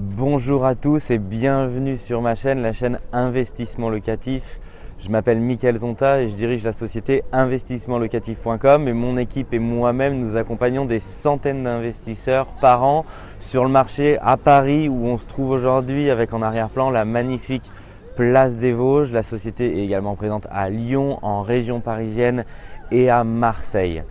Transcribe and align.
Bonjour 0.00 0.64
à 0.64 0.76
tous 0.76 1.10
et 1.10 1.18
bienvenue 1.18 1.96
sur 1.96 2.22
ma 2.22 2.36
chaîne, 2.36 2.62
la 2.62 2.72
chaîne 2.72 2.98
Investissement 3.12 3.90
Locatif. 3.90 4.60
Je 5.00 5.08
m'appelle 5.08 5.40
Mickaël 5.40 5.76
Zonta 5.76 6.22
et 6.22 6.28
je 6.28 6.36
dirige 6.36 6.62
la 6.62 6.72
société 6.72 7.24
investissementlocatif.com 7.32 8.86
et 8.86 8.92
mon 8.92 9.16
équipe 9.16 9.52
et 9.52 9.58
moi-même 9.58 10.20
nous 10.20 10.36
accompagnons 10.36 10.84
des 10.84 11.00
centaines 11.00 11.64
d'investisseurs 11.64 12.46
par 12.60 12.84
an 12.84 13.04
sur 13.40 13.64
le 13.64 13.70
marché 13.70 14.18
à 14.22 14.36
Paris 14.36 14.88
où 14.88 15.04
on 15.04 15.18
se 15.18 15.26
trouve 15.26 15.50
aujourd'hui 15.50 16.10
avec 16.10 16.32
en 16.32 16.42
arrière-plan 16.42 16.90
la 16.90 17.04
magnifique 17.04 17.68
Place 18.14 18.58
des 18.58 18.72
Vosges. 18.72 19.10
La 19.10 19.24
société 19.24 19.80
est 19.80 19.84
également 19.84 20.14
présente 20.14 20.46
à 20.52 20.70
Lyon, 20.70 21.18
en 21.22 21.42
région 21.42 21.80
parisienne 21.80 22.44
et 22.92 23.10
à 23.10 23.24
Marseille. 23.24 24.04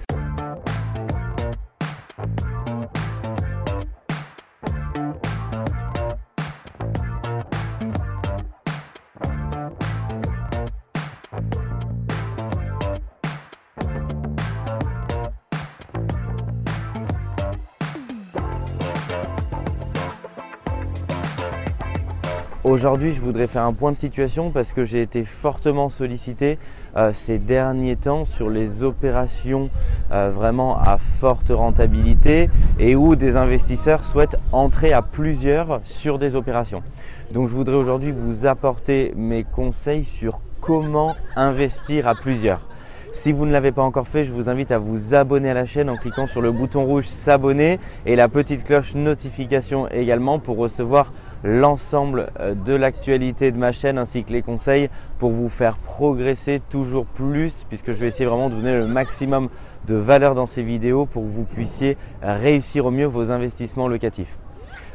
Aujourd'hui, 22.68 23.14
je 23.14 23.22
voudrais 23.22 23.48
faire 23.48 23.64
un 23.64 23.72
point 23.72 23.94
de 23.94 23.98
situation 23.98 24.52
parce 24.52 24.74
que 24.74 24.84
j'ai 24.84 25.02
été 25.02 25.24
fortement 25.24 25.88
sollicité 25.88 26.60
euh, 26.98 27.12
ces 27.14 27.40
derniers 27.40 27.96
temps 27.96 28.26
sur 28.26 28.50
les 28.50 28.84
opérations 28.84 29.70
euh, 30.12 30.30
vraiment 30.30 30.78
à 30.78 30.98
forte 30.98 31.50
rentabilité 31.50 32.50
et 32.78 32.98
où 32.98 33.16
des 33.16 33.38
investisseurs 33.38 34.04
souhaitent 34.04 34.36
entrer 34.52 34.92
à 34.92 35.02
plusieurs 35.02 35.80
sur 35.84 36.20
des 36.20 36.36
opérations. 36.36 36.84
Donc 37.32 37.48
je 37.48 37.54
voudrais 37.54 37.78
aujourd'hui 37.78 38.12
vous 38.12 38.46
apporter 38.46 39.14
mes 39.16 39.46
conseils 39.46 40.04
sur 40.04 40.42
comment 40.60 41.16
investir 41.38 42.06
à 42.06 42.16
plusieurs. 42.16 42.68
Si 43.14 43.32
vous 43.32 43.46
ne 43.46 43.52
l'avez 43.52 43.72
pas 43.72 43.82
encore 43.82 44.08
fait, 44.08 44.26
je 44.26 44.32
vous 44.32 44.50
invite 44.50 44.72
à 44.72 44.78
vous 44.78 45.16
abonner 45.16 45.50
à 45.50 45.54
la 45.54 45.66
chaîne 45.66 45.90
en 45.90 45.96
cliquant 45.96 46.28
sur 46.28 46.42
le 46.42 46.52
bouton 46.52 46.86
rouge 46.86 47.06
s'abonner 47.08 47.80
et 48.06 48.16
la 48.16 48.28
petite 48.28 48.64
cloche 48.64 48.94
notification 48.94 49.88
également 49.90 50.38
pour 50.38 50.58
recevoir 50.58 51.12
l'ensemble 51.44 52.30
euh, 52.40 52.56
de 52.56 52.74
l'actualité 52.74 53.52
de 53.52 53.58
ma 53.58 53.72
chaîne 53.72 53.98
ainsi 53.98 54.24
que 54.24 54.32
les 54.32 54.42
conseils 54.42 54.90
pour 55.20 55.32
vous 55.32 55.50
faire 55.50 55.78
progresser 55.78 56.62
toujours 56.70 57.06
plus 57.06 57.66
puisque 57.68 57.88
je 57.88 57.98
vais 57.98 58.08
essayer 58.08 58.26
vraiment 58.26 58.50
de 58.50 58.56
vous 58.56 58.62
donner 58.62 58.78
le 58.78 58.88
maximum 58.88 59.50
de 59.88 59.96
valeur 59.96 60.36
dans 60.36 60.46
ces 60.46 60.64
vidéos 60.64 61.06
pour 61.06 61.24
que 61.24 61.30
vous 61.30 61.44
puissiez 61.44 61.98
réussir 62.22 62.86
au 62.86 62.92
mieux 62.92 63.06
vos 63.06 63.32
investissements 63.32 63.88
locatifs. 63.88 64.38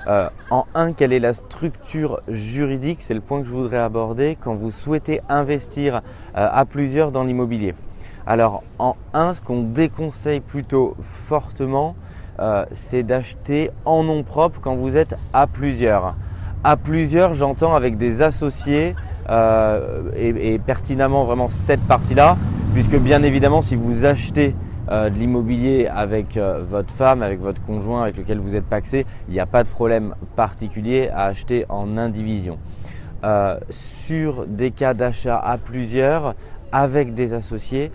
Euh, 0.09 0.29
en 0.51 0.67
un, 0.75 0.93
quelle 0.93 1.13
est 1.13 1.21
la 1.21 1.33
structure 1.33 2.21
juridique? 2.29 3.03
C'est 3.03 3.15
le 3.15 3.21
point 3.21 3.41
que 3.41 3.47
je 3.47 3.53
voudrais 3.53 3.79
aborder 3.79 4.37
quand 4.41 4.55
vous 4.55 4.73
souhaitez 4.73 5.21
investir 5.29 5.97
euh, 5.97 6.01
à 6.35 6.65
plusieurs 6.65 7.13
dans 7.13 7.23
l'immobilier. 7.23 7.75
Alors 8.27 8.65
en 8.79 8.97
un, 9.15 9.33
ce 9.33 9.41
qu'on 9.41 9.63
déconseille 9.63 10.41
plutôt 10.41 10.97
fortement, 11.01 11.95
c'est 12.73 13.05
d'acheter 13.05 13.71
en 13.85 14.03
nom 14.03 14.25
propre 14.25 14.59
quand 14.61 14.75
vous 14.75 14.97
êtes 14.97 15.15
à 15.33 15.47
plusieurs 15.47 16.17
à 16.65 16.77
plusieurs, 16.77 17.35
j'entends 17.35 17.75
avec 17.75 17.97
des 17.97 18.23
associés 18.23 18.95
euh, 19.29 20.03
et, 20.17 20.59
pertinemment 20.59 21.25
vraiment 21.25 21.49
cette 21.49 21.81
partie-là, 21.81 22.37
puisque 22.73 22.97
bien 22.97 23.23
évidemment 23.23 23.63
si 23.63 23.75
vous 23.75 24.05
achetez 24.05 24.55
euh, 24.91 25.11
de 25.11 25.19
l'immobilier 25.19 25.89
avec 25.89 26.37
euh, 26.37 26.61
votre 26.63 26.93
femme, 26.93 27.23
avec 27.23 27.41
votre 27.41 27.63
conjoint 27.63 28.03
avec 28.03 28.17
lequel 28.17 28.39
vous 28.39 28.57
êtes 28.57 28.67
paxé, 28.67 29.07
il 29.29 29.35
n'y 29.35 29.41
a 29.41 29.47
pas 29.47 29.65
de 29.65 29.69
problème 29.69 30.15
particulier 30.37 31.11
à 31.13 31.25
acheter 31.25 31.67
en 31.69 31.97
indivision. 31.97 32.59
sur 33.71 34.47
des 34.47 34.73
cas 34.73 34.95
d'achat 34.95 35.39
à 35.39 35.57
plusieurs, 35.59 36.35
avec 36.73 37.13
des 37.13 37.35
associés. 37.35 37.93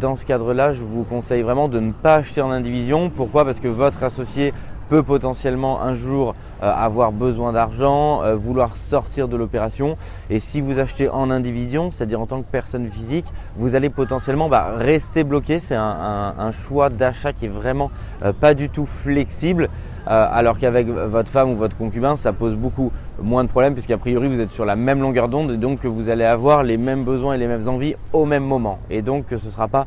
dans 0.00 0.16
ce 0.16 0.26
cadre-là, 0.26 0.72
je 0.72 0.82
vous 0.82 1.02
conseille 1.02 1.42
vraiment 1.42 1.68
de 1.68 1.80
ne 1.80 1.92
pas 1.92 2.16
acheter 2.16 2.42
en 2.42 2.50
indivision. 2.50 3.10
Pourquoi? 3.10 3.44
Parce 3.44 3.58
que 3.58 3.68
votre 3.68 4.04
associé 4.04 4.52
peut 4.92 5.02
potentiellement 5.02 5.80
un 5.80 5.94
jour 5.94 6.34
euh, 6.62 6.70
avoir 6.70 7.12
besoin 7.12 7.54
d'argent, 7.54 8.22
euh, 8.24 8.34
vouloir 8.34 8.76
sortir 8.76 9.26
de 9.26 9.38
l'opération. 9.38 9.96
Et 10.28 10.38
si 10.38 10.60
vous 10.60 10.80
achetez 10.80 11.08
en 11.08 11.30
indivision, 11.30 11.90
c'est-à-dire 11.90 12.20
en 12.20 12.26
tant 12.26 12.42
que 12.42 12.46
personne 12.52 12.86
physique, 12.86 13.24
vous 13.56 13.74
allez 13.74 13.88
potentiellement 13.88 14.50
bah, 14.50 14.74
rester 14.76 15.24
bloqué. 15.24 15.60
C'est 15.60 15.76
un, 15.76 16.50
choix 16.50 16.90
d'achat 16.90 17.32
qui 17.32 17.46
est 17.46 17.48
vraiment 17.62 17.90
euh, 18.22 18.34
pas 18.38 18.52
du 18.52 18.68
tout 18.68 18.84
flexible. 18.84 19.70
alors 20.06 20.58
qu'avec 20.58 20.88
votre 20.88 21.30
femme 21.30 21.50
ou 21.52 21.56
votre 21.56 21.78
concubin, 21.78 22.16
ça 22.16 22.34
pose 22.34 22.54
beaucoup 22.54 22.92
moins 23.22 23.44
de 23.44 23.48
problèmes 23.48 23.72
puisqu'a 23.72 23.96
priori 23.96 24.28
vous 24.28 24.40
êtes 24.40 24.50
sur 24.50 24.66
la 24.66 24.76
même 24.76 25.00
longueur 25.00 25.28
d'onde 25.28 25.52
et 25.52 25.56
donc 25.56 25.80
que 25.80 25.88
vous 25.88 26.08
allez 26.10 26.24
avoir 26.24 26.64
les 26.64 26.76
mêmes 26.76 27.04
besoins 27.04 27.34
et 27.34 27.38
les 27.38 27.46
mêmes 27.46 27.68
envies 27.68 27.94
au 28.12 28.24
même 28.26 28.44
moment 28.44 28.78
et 28.90 29.00
donc 29.00 29.26
ce 29.30 29.34
ne 29.36 29.52
sera 29.52 29.68
pas 29.68 29.86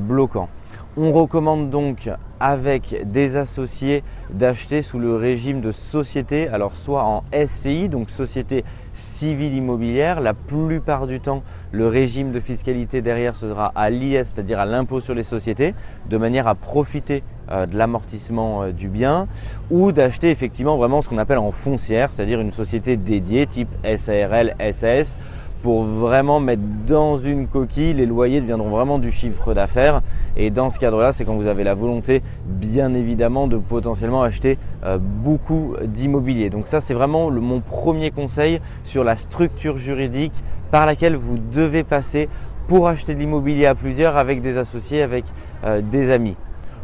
bloquant. 0.00 0.48
On 0.96 1.12
recommande 1.12 1.70
donc 1.70 2.08
avec 2.38 3.10
des 3.10 3.36
associés 3.36 4.02
d'acheter 4.30 4.82
sous 4.82 4.98
le 4.98 5.14
régime 5.14 5.60
de 5.60 5.72
société, 5.72 6.48
alors 6.48 6.76
soit 6.76 7.02
en 7.04 7.24
SCI, 7.46 7.88
donc 7.88 8.10
société 8.10 8.64
civile 8.92 9.54
immobilière. 9.54 10.20
La 10.20 10.34
plupart 10.34 11.06
du 11.06 11.20
temps, 11.20 11.42
le 11.72 11.86
régime 11.86 12.32
de 12.32 12.40
fiscalité 12.40 13.02
derrière 13.02 13.34
sera 13.34 13.72
à 13.74 13.90
l'IS, 13.90 14.24
c'est-à-dire 14.24 14.60
à, 14.60 14.66
l'impôt 14.66 15.00
sur 15.00 15.14
les 15.14 15.22
sociétés, 15.22 15.74
de 16.08 16.16
manière 16.16 16.46
à 16.46 16.54
profiter 16.54 17.22
euh, 17.50 17.66
de 17.66 17.76
l'amortissement 17.76 18.62
euh, 18.62 18.72
du 18.72 18.88
bien, 18.88 19.26
ou 19.70 19.90
d'acheter 19.90 20.30
effectivement 20.30 20.76
vraiment 20.76 21.02
ce 21.02 21.08
qu'on 21.08 21.18
appelle 21.18 21.38
en 21.38 21.50
foncière, 21.50 22.12
c'est-à-dire 22.12 22.40
une 22.40 22.52
société 22.52 22.96
dédiée 22.96 23.46
type 23.46 23.68
SARL, 23.96 24.54
SAS 24.72 25.18
pour 25.64 25.82
vraiment 25.82 26.40
mettre 26.40 26.60
dans 26.86 27.16
une 27.16 27.48
coquille, 27.48 27.94
les 27.94 28.04
loyers 28.04 28.42
deviendront 28.42 28.68
vraiment 28.68 28.98
du 28.98 29.10
chiffre 29.10 29.54
d'affaires. 29.54 30.02
Et 30.36 30.50
dans 30.50 30.70
ce 30.70 30.78
cadre-là, 30.78 31.12
c'est 31.12 31.24
quand 31.24 31.34
vous 31.34 31.46
avez 31.46 31.64
la 31.64 31.74
volonté, 31.74 32.22
bien 32.46 32.92
évidemment, 32.94 33.46
de 33.46 33.56
potentiellement 33.56 34.22
acheter 34.22 34.58
euh, 34.84 34.98
beaucoup 34.98 35.74
d'immobilier. 35.84 36.50
Donc 36.50 36.66
ça, 36.66 36.80
c'est 36.80 36.94
vraiment 36.94 37.30
mon 37.30 37.60
premier 37.60 38.10
conseil 38.10 38.60
sur 38.82 39.04
la 39.04 39.16
structure 39.16 39.76
juridique 39.76 40.34
par 40.70 40.86
laquelle 40.86 41.14
vous 41.14 41.38
devez 41.38 41.84
passer 41.84 42.28
pour 42.66 42.88
acheter 42.88 43.14
de 43.14 43.20
l'immobilier 43.20 43.66
à 43.66 43.74
plusieurs 43.74 44.16
avec 44.16 44.40
des 44.40 44.56
associés, 44.58 45.02
avec 45.02 45.24
euh, 45.64 45.80
des 45.80 46.10
amis. 46.10 46.36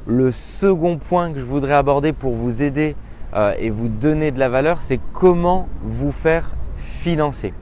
Le 0.06 0.30
second 0.30 0.96
point 0.98 1.32
que 1.32 1.38
je 1.38 1.44
voudrais 1.44 1.74
aborder 1.74 2.12
pour 2.12 2.34
vous 2.34 2.62
aider 2.62 2.94
euh, 3.34 3.54
et 3.58 3.70
vous 3.70 3.88
donner 3.88 4.30
de 4.30 4.38
la 4.38 4.48
valeur, 4.48 4.80
c'est 4.80 5.00
comment 5.12 5.68
vous 5.82 6.12
faire 6.12 6.52
financer. 6.76 7.52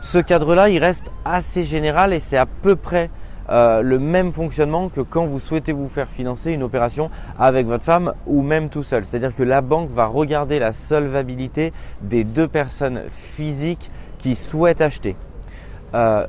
Ce 0.00 0.18
cadre-là, 0.18 0.68
il 0.68 0.78
reste 0.78 1.10
assez 1.24 1.64
général 1.64 2.12
et 2.12 2.20
c'est 2.20 2.36
à 2.36 2.46
peu 2.46 2.76
près 2.76 3.10
euh, 3.50 3.82
le 3.82 3.98
même 3.98 4.32
fonctionnement 4.32 4.88
que 4.88 5.00
quand 5.00 5.26
vous 5.26 5.40
souhaitez 5.40 5.72
vous 5.72 5.88
faire 5.88 6.08
financer 6.08 6.52
une 6.52 6.62
opération 6.62 7.10
avec 7.38 7.66
votre 7.66 7.84
femme 7.84 8.14
ou 8.26 8.42
même 8.42 8.68
tout 8.68 8.82
seul. 8.82 9.04
C'est-à-dire 9.04 9.34
que 9.34 9.42
la 9.42 9.60
banque 9.60 9.90
va 9.90 10.06
regarder 10.06 10.58
la 10.58 10.72
solvabilité 10.72 11.72
des 12.00 12.24
deux 12.24 12.48
personnes 12.48 13.02
physiques 13.08 13.90
qui 14.18 14.36
souhaitent 14.36 14.80
acheter. 14.80 15.16
Euh, 15.94 16.26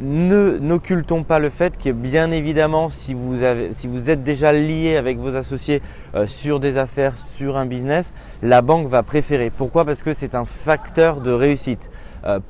ne 0.00 0.58
n'occultons 0.58 1.24
pas 1.24 1.40
le 1.40 1.50
fait 1.50 1.76
que 1.76 1.90
bien 1.90 2.30
évidemment 2.30 2.90
si 2.90 3.12
vous, 3.12 3.42
êtes 3.42 4.22
déjà 4.22 4.52
lié 4.52 4.96
avec 4.96 5.18
vos 5.18 5.34
associés 5.34 5.82
euh, 6.14 6.28
sur 6.28 6.60
des 6.60 6.78
affaires, 6.78 7.16
sur 7.16 7.56
un 7.56 7.66
business, 7.66 8.12
la 8.42 8.62
banque 8.62 8.86
va 8.86 9.02
préférer. 9.02 9.50
Pourquoi? 9.50 9.84
Parce 9.84 10.02
que 10.02 10.14
c'est 10.14 10.34
un 10.34 10.44
facteur 10.44 11.20
de 11.20 11.30
réussite. 11.30 11.90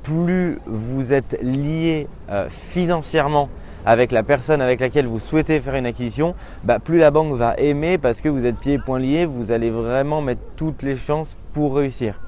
Plus 0.03 0.59
vous 0.65 1.13
êtes 1.13 1.39
lié 1.41 2.05
financièrement 2.49 3.47
avec 3.85 4.11
la 4.11 4.23
personne 4.23 4.61
avec 4.61 4.79
laquelle 4.79 5.07
vous 5.07 5.19
souhaitez 5.19 5.59
faire 5.61 5.75
une 5.75 5.85
acquisition, 5.85 6.35
bah, 6.63 6.79
plus 6.79 6.97
la 6.97 7.11
banque 7.11 7.35
va 7.35 7.55
aimer 7.57 7.97
parce 7.97 8.21
que 8.21 8.29
vous 8.29 8.45
êtes 8.45 8.57
pieds 8.57 8.73
et 8.73 8.79
poings 8.79 8.99
liés, 8.99 9.25
vous 9.25 9.51
allez 9.51 9.69
vraiment 9.69 10.21
mettre 10.21 10.41
toutes 10.55 10.83
les 10.83 10.95
chances 10.95 11.35
pour 11.53 11.75
réussir. 11.75 12.19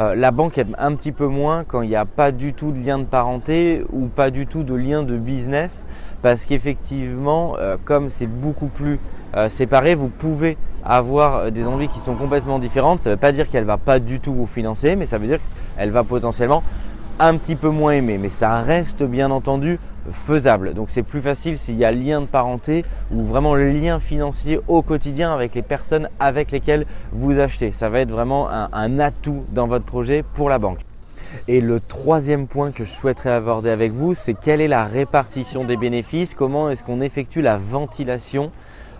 Euh, 0.00 0.14
la 0.14 0.30
banque 0.30 0.56
aime 0.56 0.74
un 0.78 0.94
petit 0.94 1.12
peu 1.12 1.26
moins 1.26 1.64
quand 1.64 1.82
il 1.82 1.90
n'y 1.90 1.96
a 1.96 2.06
pas 2.06 2.32
du 2.32 2.54
tout 2.54 2.72
de 2.72 2.78
lien 2.78 2.98
de 2.98 3.04
parenté 3.04 3.84
ou 3.92 4.06
pas 4.06 4.30
du 4.30 4.46
tout 4.46 4.62
de 4.62 4.74
lien 4.74 5.02
de 5.02 5.16
business 5.16 5.86
parce 6.22 6.46
qu'effectivement, 6.46 7.56
comme 7.84 8.08
c'est 8.08 8.28
beaucoup 8.28 8.68
plus 8.68 9.00
séparé, 9.48 9.96
vous 9.96 10.08
pouvez 10.08 10.56
avoir 10.84 11.50
des 11.50 11.66
envies 11.66 11.88
qui 11.88 11.98
sont 11.98 12.14
complètement 12.14 12.58
différentes. 12.58 13.00
Ça 13.00 13.10
ne 13.10 13.14
veut 13.14 13.20
pas 13.20 13.32
dire 13.32 13.48
qu'elle 13.48 13.64
ne 13.64 13.68
va 13.68 13.76
pas 13.76 13.98
du 13.98 14.20
tout 14.20 14.32
vous 14.32 14.46
financer, 14.46 14.96
mais 14.96 15.06
ça 15.06 15.18
veut 15.18 15.26
dire 15.26 15.38
qu'elle 15.76 15.90
va 15.90 16.04
potentiellement 16.04 16.62
un 17.18 17.36
petit 17.36 17.56
peu 17.56 17.68
moins 17.68 17.92
aimer. 17.92 18.18
Mais 18.18 18.28
ça 18.28 18.56
reste 18.56 19.02
bien 19.02 19.30
entendu 19.30 19.78
faisable. 20.10 20.74
Donc 20.74 20.90
c'est 20.90 21.02
plus 21.02 21.20
facile 21.20 21.58
s'il 21.58 21.76
y 21.76 21.84
a 21.84 21.92
lien 21.92 22.20
de 22.20 22.26
parenté 22.26 22.84
ou 23.12 23.24
vraiment 23.24 23.54
lien 23.54 24.00
financier 24.00 24.60
au 24.68 24.82
quotidien 24.82 25.32
avec 25.32 25.54
les 25.54 25.62
personnes 25.62 26.08
avec 26.20 26.50
lesquelles 26.50 26.86
vous 27.12 27.38
achetez. 27.38 27.72
Ça 27.72 27.88
va 27.88 28.00
être 28.00 28.10
vraiment 28.10 28.48
un 28.50 28.98
atout 28.98 29.44
dans 29.52 29.66
votre 29.66 29.84
projet 29.84 30.24
pour 30.34 30.48
la 30.48 30.58
banque. 30.58 30.80
Et 31.48 31.60
le 31.60 31.80
troisième 31.80 32.46
point 32.46 32.72
que 32.72 32.84
je 32.84 32.90
souhaiterais 32.90 33.30
aborder 33.30 33.70
avec 33.70 33.92
vous, 33.92 34.14
c'est 34.14 34.34
quelle 34.34 34.60
est 34.60 34.68
la 34.68 34.84
répartition 34.84 35.64
des 35.64 35.76
bénéfices, 35.76 36.34
comment 36.34 36.70
est-ce 36.70 36.84
qu'on 36.84 37.00
effectue 37.00 37.40
la 37.40 37.56
ventilation 37.56 38.50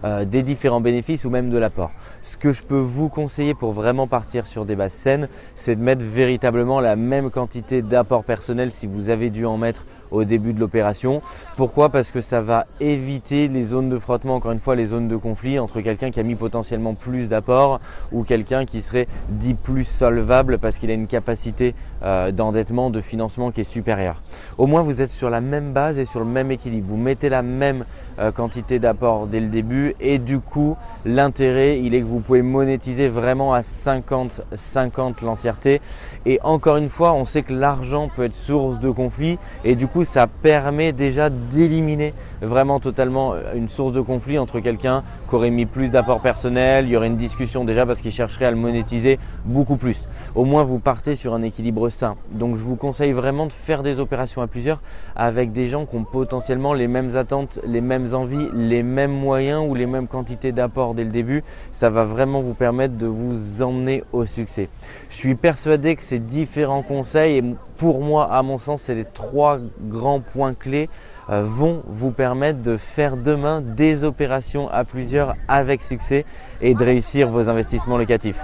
euh, 0.05 0.25
des 0.25 0.43
différents 0.43 0.81
bénéfices 0.81 1.25
ou 1.25 1.31
même 1.31 1.51
de 1.51 1.59
l'apport. 1.59 1.93
Ce 2.23 2.37
que 2.37 2.53
je 2.53 2.63
peux 2.63 2.79
vous 2.79 3.09
conseiller 3.09 3.55
pour 3.55 3.73
vraiment 3.73 4.07
partir 4.07 4.47
sur 4.47 4.65
des 4.65 4.77
bases 4.77 4.93
saines, 4.93 5.29
c'est 5.55 5.77
de 5.77 5.83
mettre 5.83 6.05
véritablement 6.05 6.81
la 6.81 6.97
même 6.97 7.31
quantité 7.31 7.83
d'apport 7.83 8.25
personnel 8.25 8.73
si 8.73 8.87
vous 8.87 9.11
avez 9.11 9.31
dû 9.31 9.47
en 9.47 9.59
mettre 9.59 9.87
au 10.13 10.25
début 10.25 10.53
de 10.53 10.61
l'opération. 10.61 11.23
Pourquoi? 11.57 11.89
Parce 11.89 12.11
que 12.11 12.21
ça 12.21 12.41
va 12.41 12.67
éviter 12.81 13.49
les 13.49 13.63
zones 13.63 13.89
de 13.89 13.99
frottement, 13.99 14.37
encore 14.37 14.53
une 14.53 14.59
fois 14.59 14.77
les 14.77 14.87
zones 14.87 15.09
de 15.09 15.17
conflit 15.17 15.59
entre 15.59 15.81
quelqu'un 15.81 16.11
qui 16.11 16.21
a 16.21 16.23
mis 16.23 16.35
potentiellement 16.35 16.95
plus 16.95 17.29
d'apport 17.29 17.81
ou 18.13 18.23
quelqu'un 18.23 18.65
qui 18.65 18.83
serait 18.83 19.09
dit 19.29 19.55
plus 19.55 19.85
solvable 19.85 20.59
parce 20.59 20.79
qu'il 20.79 20.91
a 20.91 20.95
une 20.95 21.07
capacité 21.07 21.75
euh, 22.03 22.31
d'endettement, 22.31 22.91
de 22.91 23.01
financement 23.01 23.51
qui 23.51 23.63
est 23.63 23.65
supérieure. 23.65 24.23
Au 24.59 24.67
moins 24.67 24.83
vous 24.83 25.01
êtes 25.03 25.11
sur 25.11 25.31
la 25.31 25.41
même 25.41 25.73
base 25.73 25.99
et 25.99 26.05
sur 26.05 26.21
le 26.21 26.27
même 26.27 26.51
équilibre. 26.51 26.87
Vous 26.87 26.97
mettez 26.97 27.29
la 27.29 27.43
même 27.43 27.85
quantité 28.31 28.79
d'apport 28.79 29.27
dès 29.27 29.41
le 29.41 29.49
début 29.49 29.95
et 30.01 30.19
du 30.19 30.39
coup 30.39 30.77
l'intérêt 31.05 31.81
il 31.81 31.95
est 31.95 32.01
que 32.01 32.07
vous 32.07 32.21
pouvez 32.21 32.43
monétiser 32.43 33.09
vraiment 33.09 33.55
à 33.55 33.61
50-50 33.61 35.25
l'entièreté 35.25 35.81
et 36.27 36.39
encore 36.43 36.77
une 36.77 36.89
fois 36.89 37.15
on 37.15 37.25
sait 37.25 37.43
que 37.43 37.53
l'argent 37.53 38.09
peut 38.15 38.25
être 38.25 38.35
source 38.35 38.79
de 38.79 38.91
conflit 38.91 39.39
et 39.65 39.75
du 39.75 39.87
coup 39.87 40.05
ça 40.05 40.27
permet 40.27 40.93
déjà 40.93 41.31
d'éliminer 41.31 42.15
vraiment 42.41 42.81
totalement 42.81 43.33
euh, 43.35 43.55
une 43.55 43.69
source 43.69 43.93
de 43.93 44.01
conflit 44.01 44.39
entre 44.39 44.61
quelqu'un 44.61 45.03
qui 45.29 45.35
aurait 45.35 45.51
mis 45.51 45.67
plus 45.67 45.91
d'apport 45.91 46.21
personnel, 46.21 46.87
il 46.87 46.91
y 46.91 46.97
aurait 46.97 47.07
une 47.07 47.17
discussion 47.17 47.65
déjà 47.65 47.87
parce 47.87 48.01
qu'il 48.01 48.13
chercherait 48.13 48.47
à 48.47 48.51
le 48.51 48.57
monétiser 48.57 49.19
beaucoup 49.45 49.77
plus. 49.77 50.09
Au 50.35 50.45
moins 50.45 50.63
vous 50.63 50.79
partez 50.79 51.17
sur 51.17 51.35
un 51.35 51.43
équilibre 51.43 51.89
sain. 51.89 52.17
Donc 52.35 52.57
je 52.57 52.63
vous 52.63 52.77
conseille 52.77 53.13
vraiment 53.13 53.47
de 53.47 53.53
faire 53.53 53.83
des 53.83 54.01
opérations 54.01 54.43
à 54.43 54.47
plusieurs 54.47 54.81
avec 55.17 55.53
des 55.53 55.67
gens 55.67 55.87
qui 55.87 55.97
ont 55.97 56.05
potentiellement 56.05 56.75
les 56.75 56.89
mêmes 56.89 57.17
attentes, 57.17 57.59
les 57.65 57.81
mêmes 57.81 58.12
envies, 58.15 58.49
les 58.55 58.83
mêmes 58.83 59.13
moyens 59.13 59.65
ou 59.69 59.75
les 59.75 59.87
mêmes 59.87 60.09
quantités 60.09 60.53
d'apport 60.53 60.95
dès 60.95 61.05
le 61.05 61.11
début, 61.11 61.43
ça 61.71 61.91
va 61.91 62.05
vraiment 62.05 62.41
vous 62.41 62.55
permettre 62.55 62.97
de 62.97 63.07
vous 63.07 63.63
emmener 63.63 64.05
au 64.13 64.27
succès. 64.27 64.69
Je 65.11 65.17
suis 65.17 65.35
persuadé 65.35 65.97
que 65.97 66.03
ces 66.03 66.19
différents 66.19 66.83
conseils, 66.83 67.39
et 67.39 67.45
pour 67.77 68.01
moi, 68.01 68.33
à 68.33 68.43
mon 68.43 68.59
sens, 68.59 68.83
c'est 68.83 68.95
les 68.95 69.05
trois 69.05 69.59
grands 69.81 70.21
points 70.21 70.55
clés, 70.55 70.89
euh, 71.31 71.43
vont 71.45 71.83
vous 71.87 72.11
permettre 72.11 72.63
de 72.63 72.77
faire 72.77 73.17
demain 73.17 73.61
des 73.61 74.05
opérations 74.05 74.69
à 74.71 74.85
plusieurs 74.85 75.35
avec 75.49 75.83
succès 75.83 76.25
et 76.61 76.75
de 76.75 76.85
réussir 76.85 77.29
vos 77.29 77.49
investissements 77.49 77.97
locatifs. 77.97 78.41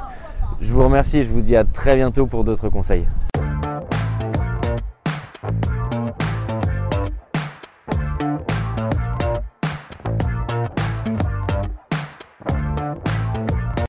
Je 0.61 0.73
vous 0.73 0.85
remercie 0.85 1.19
et 1.19 1.23
je 1.23 1.31
vous 1.31 1.43
dis 1.43 1.57
à 1.57 1.65
très 1.65 1.97
bientôt 1.97 2.27
pour 2.27 2.45
d'autres 2.45 2.69
conseils. 2.69 3.07